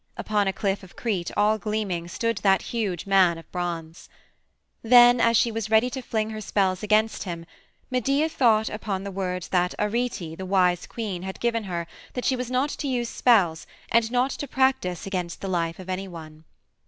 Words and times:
Upon 0.17 0.47
a 0.47 0.51
cliff 0.51 0.81
of 0.81 0.95
Crete, 0.95 1.29
all 1.37 1.59
gleaming, 1.59 2.07
stood 2.07 2.37
that 2.39 2.63
huge 2.73 3.05
man 3.05 3.37
of 3.37 3.51
bronze. 3.51 4.09
Then, 4.81 5.19
as 5.21 5.37
she 5.37 5.51
was 5.51 5.69
ready 5.69 5.91
to 5.91 6.01
fling 6.01 6.31
her 6.31 6.41
spells 6.41 6.81
against 6.81 7.21
him, 7.25 7.45
Medea 7.91 8.27
thought 8.27 8.67
upon 8.67 9.03
the 9.03 9.11
words 9.11 9.49
that 9.49 9.75
Arete, 9.77 10.35
the 10.39 10.43
wise 10.47 10.87
queen, 10.87 11.21
had 11.21 11.39
given 11.39 11.65
her 11.65 11.85
that 12.13 12.25
she 12.25 12.35
was 12.35 12.49
not 12.49 12.71
to 12.71 12.87
use 12.87 13.09
spells 13.09 13.67
and 13.91 14.11
not 14.11 14.31
to 14.31 14.47
practice 14.47 15.05
against 15.05 15.39
the 15.39 15.47
life 15.47 15.77
of 15.77 15.87
any 15.87 16.07
one. 16.07 16.45